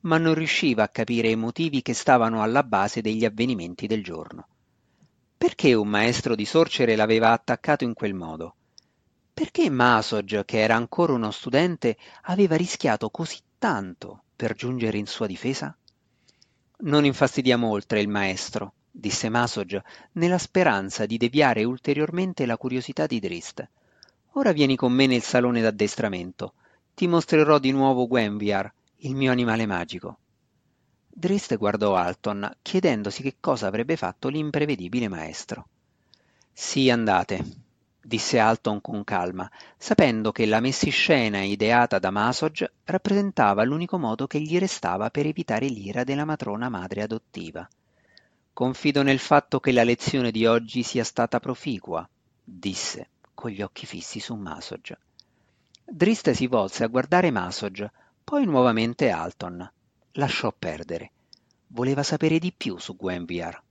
ma 0.00 0.18
non 0.18 0.34
riusciva 0.34 0.82
a 0.82 0.88
capire 0.88 1.28
i 1.28 1.36
motivi 1.36 1.82
che 1.82 1.94
stavano 1.94 2.42
alla 2.42 2.64
base 2.64 3.00
degli 3.00 3.24
avvenimenti 3.24 3.86
del 3.86 4.02
giorno. 4.02 4.48
Perché 5.38 5.72
un 5.72 5.88
maestro 5.88 6.34
di 6.34 6.44
sorcere 6.44 6.96
l'aveva 6.96 7.30
attaccato 7.30 7.84
in 7.84 7.94
quel 7.94 8.12
modo? 8.12 8.56
Perché 9.32 9.70
Masog, 9.70 10.44
che 10.44 10.58
era 10.58 10.74
ancora 10.74 11.14
uno 11.14 11.30
studente, 11.30 11.96
aveva 12.22 12.56
rischiato 12.56 13.08
così 13.08 13.38
tanto 13.58 14.24
per 14.36 14.54
giungere 14.54 14.98
in 14.98 15.06
sua 15.06 15.26
difesa? 15.26 15.74
Non 16.82 17.04
infastidiamo 17.04 17.68
oltre 17.68 18.00
il 18.00 18.08
maestro, 18.08 18.74
disse 18.90 19.28
Masog, 19.28 19.82
nella 20.12 20.38
speranza 20.38 21.06
di 21.06 21.16
deviare 21.16 21.64
ulteriormente 21.64 22.46
la 22.46 22.56
curiosità 22.56 23.06
di 23.06 23.20
Drist. 23.20 23.68
Ora 24.32 24.52
vieni 24.52 24.76
con 24.76 24.92
me 24.92 25.06
nel 25.06 25.22
salone 25.22 25.60
d'addestramento. 25.60 26.54
Ti 26.94 27.06
mostrerò 27.06 27.58
di 27.58 27.72
nuovo 27.72 28.06
Gwenviar, 28.06 28.72
il 28.98 29.14
mio 29.14 29.32
animale 29.32 29.66
magico. 29.66 30.18
Drist 31.08 31.56
guardò 31.56 31.96
Alton, 31.96 32.56
chiedendosi 32.62 33.22
che 33.22 33.36
cosa 33.40 33.66
avrebbe 33.66 33.96
fatto 33.96 34.28
l'imprevedibile 34.28 35.08
maestro. 35.08 35.66
Sì, 36.52 36.90
andate, 36.90 37.44
disse 38.02 38.38
Alton 38.38 38.80
con 38.80 39.04
calma, 39.04 39.50
sapendo 39.76 40.32
che 40.32 40.46
la 40.46 40.60
messiscena 40.60 41.42
ideata 41.42 41.98
da 41.98 42.10
Masog 42.10 42.70
rappresentava 42.84 43.64
l'unico 43.64 43.98
modo 43.98 44.26
che 44.26 44.40
gli 44.40 44.58
restava 44.58 45.10
per 45.10 45.26
evitare 45.26 45.66
l'ira 45.66 46.04
della 46.04 46.24
matrona 46.24 46.68
madre 46.68 47.02
adottiva. 47.02 47.68
Confido 48.60 49.02
nel 49.02 49.20
fatto 49.20 49.58
che 49.58 49.72
la 49.72 49.84
lezione 49.84 50.30
di 50.30 50.44
oggi 50.44 50.82
sia 50.82 51.02
stata 51.02 51.40
proficua, 51.40 52.06
disse, 52.44 53.08
con 53.32 53.50
gli 53.50 53.62
occhi 53.62 53.86
fissi 53.86 54.20
su 54.20 54.34
Masog. 54.34 54.98
Drist 55.82 56.30
si 56.32 56.46
volse 56.46 56.84
a 56.84 56.88
guardare 56.88 57.30
Masog, 57.30 57.90
poi 58.22 58.44
nuovamente 58.44 59.08
Alton. 59.08 59.66
Lasciò 60.12 60.52
perdere. 60.52 61.10
Voleva 61.68 62.02
sapere 62.02 62.38
di 62.38 62.52
più 62.54 62.76
su 62.76 62.96
Gwenviar. 62.96 63.62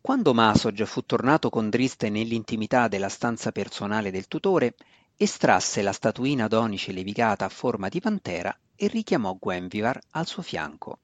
Quando 0.00 0.34
Masog 0.34 0.82
fu 0.82 1.02
tornato 1.02 1.48
con 1.48 1.70
Drist 1.70 2.02
nell'intimità 2.06 2.88
della 2.88 3.08
stanza 3.08 3.52
personale 3.52 4.10
del 4.10 4.26
tutore, 4.26 4.74
estrasse 5.16 5.80
la 5.80 5.92
statuina 5.92 6.48
d'onice 6.48 6.90
levigata 6.90 7.44
a 7.44 7.50
forma 7.50 7.88
di 7.88 8.00
pantera 8.00 8.52
e 8.74 8.88
richiamò 8.88 9.36
Gwenvivar 9.38 10.00
al 10.10 10.26
suo 10.26 10.42
fianco. 10.42 10.98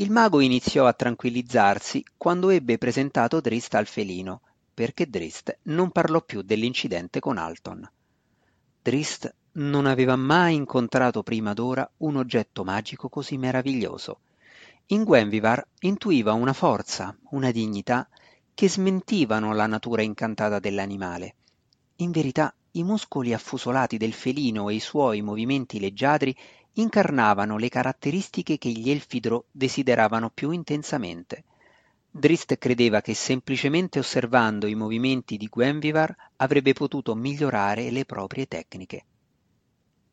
Il 0.00 0.10
mago 0.10 0.40
iniziò 0.40 0.86
a 0.86 0.94
tranquillizzarsi 0.94 2.02
quando 2.16 2.48
ebbe 2.48 2.78
presentato 2.78 3.38
Drist 3.42 3.74
al 3.74 3.84
felino, 3.86 4.40
perché 4.72 5.10
Drist 5.10 5.58
non 5.64 5.90
parlò 5.90 6.22
più 6.22 6.40
dell'incidente 6.40 7.20
con 7.20 7.36
Alton. 7.36 7.86
Drist 8.80 9.34
non 9.52 9.84
aveva 9.84 10.16
mai 10.16 10.54
incontrato 10.54 11.22
prima 11.22 11.52
d'ora 11.52 11.86
un 11.98 12.16
oggetto 12.16 12.64
magico 12.64 13.10
così 13.10 13.36
meraviglioso. 13.36 14.20
In 14.86 15.04
Gwenvivar 15.04 15.62
intuiva 15.80 16.32
una 16.32 16.54
forza, 16.54 17.14
una 17.32 17.50
dignità 17.50 18.08
che 18.54 18.70
smentivano 18.70 19.52
la 19.52 19.66
natura 19.66 20.00
incantata 20.00 20.58
dell'animale. 20.58 21.34
In 21.96 22.10
verità, 22.10 22.54
i 22.72 22.84
muscoli 22.84 23.34
affusolati 23.34 23.98
del 23.98 24.14
felino 24.14 24.70
e 24.70 24.76
i 24.76 24.80
suoi 24.80 25.20
movimenti 25.20 25.78
leggiadri 25.78 26.34
incarnavano 26.74 27.56
le 27.56 27.68
caratteristiche 27.68 28.58
che 28.58 28.70
gli 28.70 28.90
Elfidro 28.90 29.46
desideravano 29.50 30.30
più 30.30 30.50
intensamente. 30.50 31.44
Drist 32.10 32.58
credeva 32.58 33.00
che 33.00 33.14
semplicemente 33.14 33.98
osservando 33.98 34.66
i 34.66 34.74
movimenti 34.74 35.36
di 35.36 35.46
Gwenvivar 35.46 36.14
avrebbe 36.36 36.72
potuto 36.72 37.14
migliorare 37.14 37.90
le 37.90 38.04
proprie 38.04 38.46
tecniche. 38.46 39.04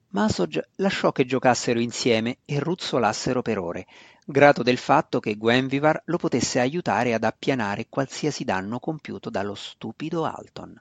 Masog 0.09 0.63
lasciò 0.75 1.11
che 1.11 1.25
giocassero 1.25 1.79
insieme 1.79 2.37
e 2.45 2.59
ruzzolassero 2.59 3.41
per 3.41 3.59
ore, 3.59 3.87
grato 4.25 4.63
del 4.63 4.77
fatto 4.77 5.19
che 5.19 5.35
Gwenvivar 5.35 6.03
lo 6.05 6.17
potesse 6.17 6.59
aiutare 6.59 7.13
ad 7.13 7.23
appianare 7.23 7.87
qualsiasi 7.89 8.43
danno 8.43 8.79
compiuto 8.79 9.29
dallo 9.29 9.55
stupido 9.55 10.23
Alton. 10.23 10.79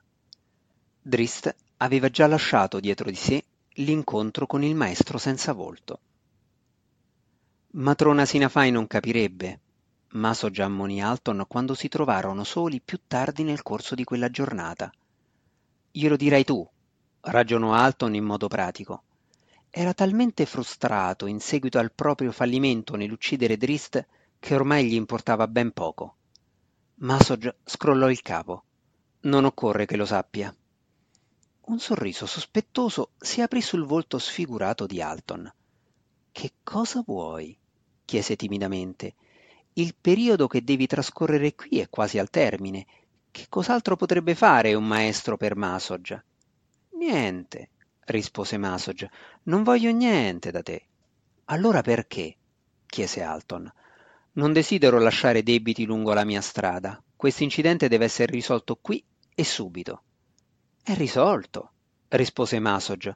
Drist 1.03 1.55
aveva 1.79 2.09
già 2.09 2.27
lasciato 2.27 2.79
dietro 2.79 3.11
di 3.11 3.17
sé 3.17 3.45
l'incontro 3.77 4.47
con 4.47 4.63
il 4.63 4.75
maestro 4.75 5.19
senza 5.19 5.53
volto. 5.53 6.01
Matrona 7.73 8.25
Sinafai 8.25 8.71
non 8.71 8.87
capirebbe, 8.87 9.61
Maso 10.17 10.51
ammonì 10.57 11.03
Alton 11.03 11.45
quando 11.47 11.75
si 11.75 11.89
trovarono 11.89 12.43
soli 12.43 12.81
più 12.81 13.01
tardi 13.07 13.43
nel 13.43 13.63
corso 13.63 13.95
di 13.95 14.05
quella 14.05 14.31
giornata. 14.31 14.91
Glielo 15.91 16.17
dirai 16.17 16.43
tu, 16.43 16.67
ragionò 17.21 17.75
Alton 17.75 18.15
in 18.15 18.25
modo 18.25 18.49
pratico. 18.49 19.03
Era 19.69 19.93
talmente 19.93 20.47
frustrato 20.47 21.27
in 21.27 21.39
seguito 21.39 21.79
al 21.79 21.93
proprio 21.93 22.33
fallimento 22.33 22.97
nell'uccidere 22.97 23.59
Drist 23.59 24.07
che 24.39 24.55
ormai 24.55 24.87
gli 24.87 24.95
importava 24.95 25.47
ben 25.49 25.73
poco. 25.73 26.17
Masog 26.97 27.55
scrollò 27.63 28.09
il 28.09 28.23
capo. 28.23 28.65
Non 29.23 29.45
occorre 29.45 29.85
che 29.85 29.97
lo 29.97 30.07
sappia. 30.07 30.55
Un 31.67 31.81
sorriso 31.81 32.27
sospettoso 32.27 33.11
si 33.19 33.41
aprì 33.41 33.61
sul 33.61 33.85
volto 33.85 34.19
sfigurato 34.19 34.87
di 34.87 35.03
Alton. 35.03 35.53
Che 36.31 36.53
cosa 36.63 37.03
vuoi? 37.05 37.59
chiese 38.05 38.37
timidamente. 38.37 39.15
Il 39.73 39.97
periodo 40.01 40.47
che 40.47 40.63
devi 40.63 40.87
trascorrere 40.87 41.57
qui 41.57 41.81
è 41.81 41.89
quasi 41.89 42.21
al 42.21 42.31
termine. 42.31 42.87
Che 43.33 43.47
cos'altro 43.49 43.97
potrebbe 43.97 44.37
fare 44.37 44.75
un 44.75 44.87
maestro 44.87 45.37
per 45.37 45.57
Masog? 45.57 46.25
Niente, 46.91 47.71
rispose 48.05 48.59
Masog. 48.59 49.09
Non 49.45 49.65
voglio 49.65 49.91
niente 49.91 50.53
da 50.53 50.63
te. 50.63 50.87
Allora 51.47 51.83
perché? 51.83 52.37
chiese 52.87 53.23
Alton. 53.23 53.73
Non 54.35 54.53
desidero 54.53 55.01
lasciare 55.01 55.43
debiti 55.43 55.85
lungo 55.85 56.15
la 56.15 56.25
mia 56.25 56.41
strada. 56.43 57.03
Questo 57.17 57.43
incidente 57.43 57.89
deve 57.89 58.05
essere 58.05 58.31
risolto 58.31 58.77
qui 58.81 59.05
e 59.35 59.43
subito. 59.43 60.03
È 60.89 60.95
risolto, 60.95 61.73
rispose 62.11 62.61
Masog. 62.61 63.13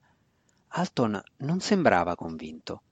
Alton 0.70 1.23
non 1.36 1.60
sembrava 1.60 2.16
convinto. 2.16 2.82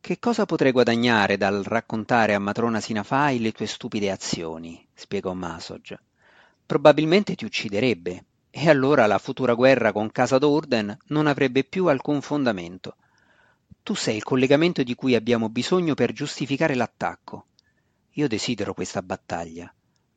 Che 0.00 0.18
cosa 0.18 0.46
potrei 0.46 0.72
guadagnare 0.72 1.36
dal 1.36 1.62
raccontare 1.62 2.32
a 2.32 2.38
matrona 2.38 2.80
Sinafai 2.80 3.40
le 3.40 3.52
tue 3.52 3.66
stupide 3.66 4.10
azioni? 4.10 4.88
spiegò 4.94 5.34
Masog. 5.34 6.00
Probabilmente 6.64 7.34
ti 7.34 7.44
ucciderebbe, 7.44 8.24
e 8.48 8.70
allora 8.70 9.04
la 9.04 9.18
futura 9.18 9.52
guerra 9.52 9.92
con 9.92 10.10
Casa 10.10 10.38
d'Urden 10.38 10.96
non 11.08 11.26
avrebbe 11.26 11.62
più 11.62 11.84
alcun 11.88 12.22
fondamento. 12.22 12.96
Tu 13.82 13.94
sei 13.94 14.16
il 14.16 14.22
collegamento 14.22 14.82
di 14.82 14.94
cui 14.94 15.14
abbiamo 15.14 15.50
bisogno 15.50 15.92
per 15.92 16.12
giustificare 16.12 16.74
l'attacco. 16.74 17.48
Io 18.12 18.28
desidero 18.28 18.72
questa 18.72 19.02
battaglia. 19.02 19.70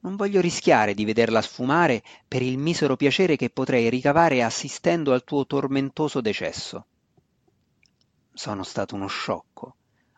Non 0.07 0.15
voglio 0.15 0.39
rischiare 0.39 0.93
di 0.93 1.03
vederla 1.03 1.41
sfumare 1.41 2.01
per 2.25 2.41
il 2.41 2.57
misero 2.57 2.95
piacere 2.95 3.35
che 3.35 3.49
potrei 3.49 3.89
ricavare 3.89 4.41
assistendo 4.41 5.11
al 5.11 5.25
tuo 5.25 5.45
tormentoso 5.45 6.21
decesso. 6.21 6.85
Sono 8.31 8.63
stato 8.63 8.95
uno 8.95 9.07
sciocco, 9.07 9.75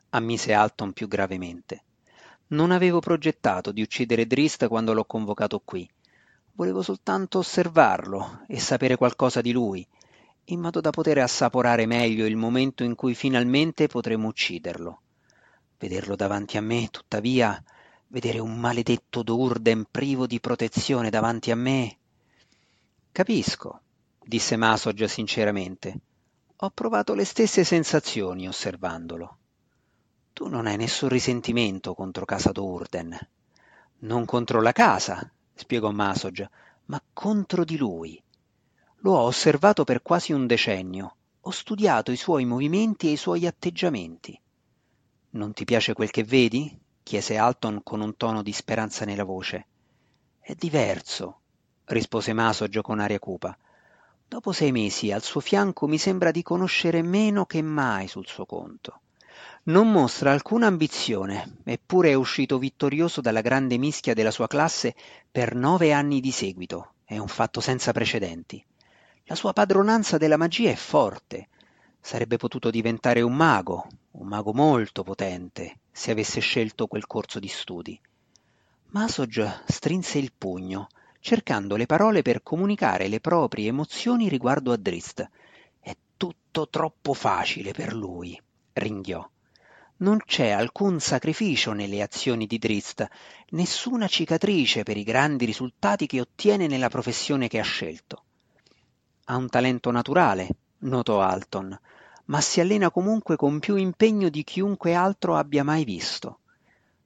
ammise 0.10 0.54
Alton 0.54 0.94
più 0.94 1.08
gravemente. 1.08 1.86
Non 2.50 2.70
avevo 2.70 3.00
progettato 3.00 3.72
di 3.72 3.82
uccidere 3.82 4.28
Drist 4.28 4.68
quando 4.68 4.94
l'ho 4.94 5.06
convocato 5.06 5.60
qui. 5.66 5.90
Volevo 6.52 6.84
soltanto 6.84 7.40
osservarlo 7.40 8.44
e 8.46 8.60
sapere 8.60 8.96
qualcosa 8.96 9.42
di 9.42 9.52
lui, 9.52 9.84
in 10.46 10.60
modo 10.60 10.82
da 10.82 10.92
poter 10.92 11.18
assaporare 11.18 11.88
meglio 11.88 12.28
il 12.28 12.36
momento 12.36 12.84
in 12.84 12.94
cui 12.94 13.16
finalmente 13.16 13.88
potremo 13.88 14.28
ucciderlo. 14.28 15.02
Vederlo 15.80 16.16
davanti 16.16 16.58
a 16.58 16.62
me, 16.62 16.90
tuttavia, 16.92 17.60
vedere 18.10 18.40
un 18.40 18.60
maledetto 18.60 19.22
Durden 19.22 19.86
privo 19.90 20.26
di 20.26 20.40
protezione 20.40 21.10
davanti 21.10 21.52
a 21.52 21.56
me. 21.56 21.98
Capisco, 23.12 23.82
disse 24.24 24.56
Masog 24.56 25.04
sinceramente. 25.06 26.00
Ho 26.58 26.70
provato 26.72 27.14
le 27.14 27.24
stesse 27.24 27.64
sensazioni 27.64 28.48
osservandolo. 28.48 29.38
Tu 30.34 30.48
non 30.48 30.66
hai 30.66 30.78
nessun 30.78 31.10
risentimento 31.10 31.94
contro 31.94 32.26
casa 32.26 32.52
Durden. 32.52 33.18
Non 34.00 34.26
contro 34.26 34.62
la 34.62 34.72
casa, 34.72 35.32
spiegò 35.54 35.92
Masog, 35.92 36.50
ma 36.86 37.02
contro 37.14 37.64
di 37.64 37.78
lui. 37.78 38.22
Lo 39.02 39.14
ho 39.14 39.24
osservato 39.24 39.84
per 39.84 40.02
quasi 40.02 40.34
un 40.34 40.48
decennio. 40.48 41.16
Ho 41.42 41.52
studiato 41.52 42.12
i 42.12 42.18
suoi 42.18 42.46
movimenti 42.46 43.08
e 43.08 43.12
i 43.12 43.18
suoi 43.18 43.46
atteggiamenti. 43.46 44.40
Non 45.32 45.54
ti 45.54 45.64
piace 45.64 45.94
quel 45.94 46.10
che 46.10 46.24
vedi? 46.24 46.78
Chiese 47.10 47.38
Alton 47.38 47.82
con 47.82 48.02
un 48.02 48.16
tono 48.18 48.44
di 48.44 48.54
speranza 48.54 49.04
nella 49.04 49.24
voce. 49.24 49.66
È 50.40 50.54
diverso, 50.54 51.40
rispose 51.86 52.34
Masog 52.34 52.82
con 52.82 53.00
aria 53.00 53.18
cupa. 53.18 53.58
Dopo 54.28 54.52
sei 54.52 54.72
mesi 54.72 55.12
al 55.12 55.24
suo 55.24 55.40
fianco 55.40 55.88
mi 55.88 55.98
sembra 55.98 56.30
di 56.30 56.44
conoscere 56.44 57.02
meno 57.02 57.48
che 57.48 57.64
mai 57.64 58.08
sul 58.08 58.28
suo 58.28 58.46
conto. 58.46 59.00
Non 59.64 59.92
mostra 59.92 60.32
alcuna 60.32 60.68
ambizione, 60.68 61.58
eppure 61.64 62.12
è 62.12 62.14
uscito 62.14 62.60
vittorioso 62.60 63.22
dalla 63.22 63.42
grande 63.42 63.80
mischia 63.80 64.14
della 64.14 64.30
sua 64.30 64.46
classe 64.46 64.94
per 65.32 65.56
nove 65.56 65.92
anni 65.92 66.20
di 66.20 66.30
seguito. 66.30 66.94
È 67.06 67.18
un 67.18 67.28
fatto 67.28 67.60
senza 67.60 67.92
precedenti. 67.92 68.64
La 69.24 69.34
sua 69.34 69.52
padronanza 69.52 70.20
della 70.20 70.38
magia 70.38 70.70
è 70.70 70.76
forte. 70.76 71.48
Sarebbe 72.02 72.38
potuto 72.38 72.70
diventare 72.70 73.22
un 73.22 73.36
mago, 73.36 73.88
un 74.12 74.28
mago 74.28 74.54
molto 74.54 75.04
potente, 75.04 75.80
se 75.92 76.12
avesse 76.12 76.40
scelto 76.40 76.88
quel 76.88 77.06
corso 77.06 77.40
di 77.40 77.48
studi. 77.48 78.00
Masog 78.92 79.64
strinse 79.68 80.18
il 80.18 80.32
pugno, 80.36 80.88
cercando 81.20 81.76
le 81.76 81.86
parole 81.86 82.22
per 82.22 82.42
comunicare 82.42 83.08
le 83.08 83.20
proprie 83.20 83.68
emozioni 83.68 84.30
riguardo 84.30 84.72
a 84.72 84.78
Drist. 84.78 85.30
È 85.80 85.96
tutto 86.18 86.68
troppo 86.70 87.14
facile 87.14 87.72
per 87.72 87.94
lui, 87.94 88.40
ringhiò. 88.74 89.28
Non 89.98 90.18
c'è 90.26 90.50
alcun 90.50 91.00
sacrificio 91.00 91.74
nelle 91.74 92.02
azioni 92.02 92.48
di 92.48 92.58
Drist, 92.58 93.06
nessuna 93.50 94.08
cicatrice 94.08 94.84
per 94.84 94.96
i 94.96 95.04
grandi 95.04 95.46
risultati 95.46 96.08
che 96.08 96.22
ottiene 96.22 96.68
nella 96.68 96.88
professione 96.88 97.50
che 97.50 97.60
ha 97.60 97.64
scelto. 97.64 98.24
Ha 99.26 99.36
un 99.36 99.50
talento 99.50 99.92
naturale, 99.92 100.48
notò 100.80 101.22
Alton, 101.22 101.78
ma 102.26 102.42
si 102.42 102.60
allena 102.60 102.92
comunque 102.92 103.36
con 103.36 103.60
più 103.60 103.76
impegno 103.76 104.30
di 104.30 104.44
chiunque 104.44 104.94
altro 104.94 105.36
abbia 105.36 105.64
mai 105.64 105.84
visto. 105.84 106.40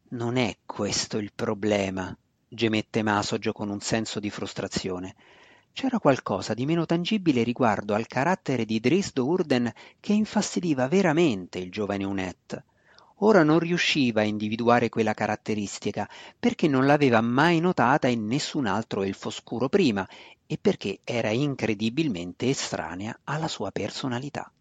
Non 0.10 0.38
è 0.38 0.58
questo 0.66 1.18
il 1.18 1.32
problema, 1.34 2.16
gemette 2.48 3.02
Masog 3.02 3.52
con 3.52 3.70
un 3.70 3.80
senso 3.80 4.20
di 4.20 4.30
frustrazione. 4.30 5.16
C'era 5.72 5.98
qualcosa 5.98 6.54
di 6.54 6.66
meno 6.66 6.86
tangibile 6.86 7.42
riguardo 7.42 7.96
al 7.96 8.06
carattere 8.06 8.64
di 8.64 8.80
Drist 8.80 9.18
Urden 9.18 9.72
che 10.00 10.14
infastidiva 10.14 10.88
veramente 10.88 11.58
il 11.58 11.72
giovane 11.72 12.04
Unet. 12.04 12.64
Ora 13.26 13.44
non 13.44 13.60
riusciva 13.60 14.20
a 14.20 14.26
individuare 14.26 14.90
quella 14.90 15.14
caratteristica 15.14 16.10
perché 16.38 16.68
non 16.68 16.86
l'aveva 16.86 17.22
mai 17.22 17.62
notata 17.62 18.10
in 18.10 18.28
nessun 18.28 18.66
altro 18.66 19.02
elfo 19.02 19.30
scuro 19.30 19.70
prima 19.70 20.06
e 20.46 20.58
perché 20.60 21.00
era 21.06 21.30
incredibilmente 21.30 22.50
estranea 22.50 23.18
alla 23.24 23.48
sua 23.48 23.72
personalità. 23.72 24.52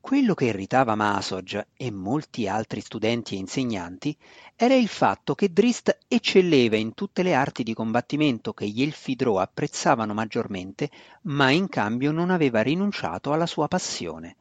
Quello 0.00 0.32
che 0.32 0.46
irritava 0.46 0.94
Masog 0.94 1.66
e 1.76 1.90
molti 1.90 2.48
altri 2.48 2.80
studenti 2.80 3.34
e 3.34 3.40
insegnanti 3.40 4.16
era 4.54 4.74
il 4.74 4.88
fatto 4.88 5.34
che 5.34 5.52
Drist 5.52 5.98
eccelleva 6.08 6.76
in 6.76 6.94
tutte 6.94 7.22
le 7.22 7.34
arti 7.34 7.62
di 7.62 7.74
combattimento 7.74 8.54
che 8.54 8.66
gli 8.68 8.80
Elfidro 8.80 9.38
apprezzavano 9.38 10.14
maggiormente, 10.14 10.90
ma 11.24 11.50
in 11.50 11.68
cambio 11.68 12.10
non 12.10 12.30
aveva 12.30 12.62
rinunciato 12.62 13.34
alla 13.34 13.46
sua 13.46 13.68
passione. 13.68 14.36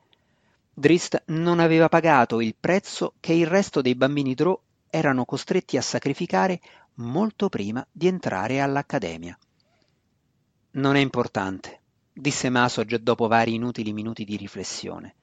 Drist 0.77 1.23
non 1.27 1.61
aveva 1.61 1.87
pagato 1.87 2.41
il 2.41 2.53
prezzo 2.59 3.13
che 3.21 3.31
il 3.31 3.47
resto 3.47 3.79
dei 3.79 3.95
bambini 3.95 4.33
Drò 4.33 4.59
erano 4.89 5.23
costretti 5.23 5.77
a 5.77 5.81
sacrificare 5.81 6.59
molto 6.95 7.47
prima 7.47 7.85
di 7.89 8.07
entrare 8.07 8.59
all'accademia. 8.59 9.39
Non 10.71 10.97
è 10.97 10.99
importante, 10.99 11.79
disse 12.11 12.49
Masog 12.49 12.97
dopo 12.97 13.27
vari 13.27 13.53
inutili 13.53 13.93
minuti 13.93 14.25
di 14.25 14.35
riflessione. 14.35 15.15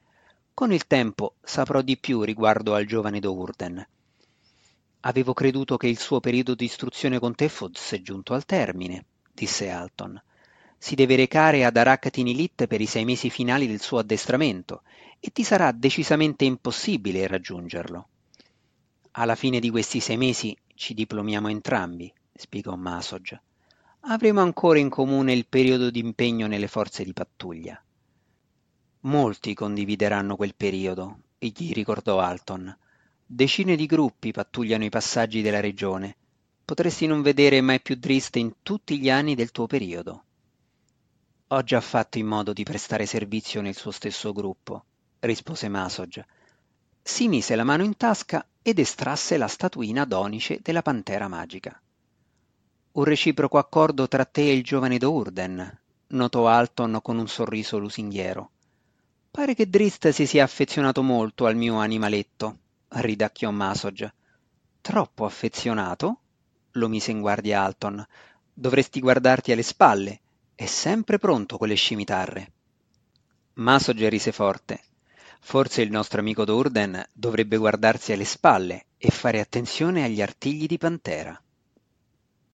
Con 0.55 0.73
il 0.73 0.87
tempo 0.87 1.35
saprò 1.43 1.81
di 1.81 1.99
più 1.99 2.23
riguardo 2.23 2.73
al 2.73 2.85
giovane 2.85 3.19
Dourden. 3.19 3.87
Avevo 5.01 5.33
creduto 5.33 5.77
che 5.77 5.87
il 5.87 5.99
suo 5.99 6.19
periodo 6.19 6.55
di 6.55 6.65
istruzione 6.65 7.19
con 7.19 7.35
te 7.35 7.47
fosse 7.47 8.01
giunto 8.01 8.33
al 8.33 8.45
termine, 8.45 9.05
disse 9.31 9.69
Alton. 9.69 10.19
Si 10.83 10.95
deve 10.95 11.15
recare 11.15 11.63
ad 11.63 11.77
Arakatinilit 11.77 12.67
per 12.67 12.81
i 12.81 12.85
sei 12.85 13.05
mesi 13.05 13.29
finali 13.29 13.67
del 13.67 13.79
suo 13.79 13.99
addestramento 13.99 14.81
e 15.21 15.31
ti 15.31 15.41
sarà 15.41 15.71
decisamente 15.71 16.43
impossibile 16.43 17.25
raggiungerlo. 17.25 18.07
Alla 19.11 19.35
fine 19.35 19.61
di 19.61 19.69
questi 19.69 20.01
sei 20.01 20.17
mesi 20.17 20.53
ci 20.75 20.93
diplomiamo 20.93 21.47
entrambi, 21.47 22.13
spiegò 22.33 22.75
Masog. 22.75 23.39
Avremo 24.01 24.41
ancora 24.41 24.77
in 24.77 24.89
comune 24.89 25.31
il 25.31 25.47
periodo 25.47 25.89
di 25.89 25.99
impegno 25.99 26.47
nelle 26.47 26.67
forze 26.67 27.05
di 27.05 27.13
pattuglia. 27.13 27.81
Molti 29.03 29.53
condivideranno 29.53 30.35
quel 30.35 30.53
periodo, 30.53 31.19
gli 31.39 31.71
ricordò 31.71 32.19
Alton. 32.19 32.77
Decine 33.25 33.77
di 33.77 33.85
gruppi 33.85 34.33
pattugliano 34.33 34.83
i 34.83 34.89
passaggi 34.89 35.41
della 35.41 35.61
regione. 35.61 36.17
Potresti 36.65 37.07
non 37.07 37.21
vedere 37.21 37.61
mai 37.61 37.79
più 37.79 37.95
Drist 37.95 38.35
in 38.35 38.55
tutti 38.61 38.99
gli 38.99 39.09
anni 39.09 39.33
del 39.33 39.51
tuo 39.51 39.65
periodo. 39.65 40.25
Ho 41.53 41.61
già 41.61 41.81
fatto 41.81 42.17
in 42.17 42.25
modo 42.25 42.51
di 42.51 42.63
prestare 42.63 43.05
servizio 43.05 43.61
nel 43.61 43.75
suo 43.75 43.91
stesso 43.91 44.33
gruppo, 44.33 44.85
rispose 45.19 45.69
Masog. 45.69 46.25
Si 46.99 47.27
mise 47.27 47.55
la 47.55 47.63
mano 47.63 47.83
in 47.83 47.95
tasca 47.95 48.43
ed 48.63 48.79
estrasse 48.79 49.37
la 49.37 49.45
statuina 49.45 50.03
donice 50.03 50.61
della 50.63 50.81
pantera 50.81 51.27
magica. 51.27 51.79
Un 52.93 53.03
reciproco 53.03 53.59
accordo 53.59 54.07
tra 54.07 54.25
te 54.25 54.49
e 54.49 54.53
il 54.53 54.63
giovane 54.63 54.97
Dourden, 54.97 55.79
notò 56.07 56.47
Alton 56.47 56.97
con 57.03 57.19
un 57.19 57.27
sorriso 57.27 57.77
lusinghiero. 57.77 58.49
Pare 59.29 59.53
che 59.53 59.69
Drist 59.69 60.09
si 60.09 60.25
sia 60.25 60.43
affezionato 60.43 61.03
molto 61.03 61.45
al 61.45 61.55
mio 61.55 61.75
animaletto, 61.75 62.57
ridacchiò 62.87 63.51
Masog. 63.51 64.11
Troppo 64.81 65.23
affezionato? 65.23 66.17
lo 66.71 66.87
mise 66.87 67.11
in 67.11 67.21
guardia 67.21 67.61
Alton. 67.61 68.03
Dovresti 68.51 68.99
guardarti 68.99 69.51
alle 69.51 69.61
spalle. 69.61 70.21
È 70.55 70.65
sempre 70.67 71.17
pronto 71.17 71.57
con 71.57 71.67
le 71.67 71.73
scimitarre. 71.75 72.51
Masog 73.55 74.07
rise 74.07 74.31
forte. 74.31 74.81
Forse 75.39 75.81
il 75.81 75.89
nostro 75.89 76.19
amico 76.19 76.45
Durden 76.45 77.03
dovrebbe 77.11 77.57
guardarsi 77.57 78.13
alle 78.13 78.23
spalle 78.23 78.85
e 78.97 79.09
fare 79.09 79.39
attenzione 79.39 80.03
agli 80.03 80.21
artigli 80.21 80.67
di 80.67 80.77
pantera. 80.77 81.41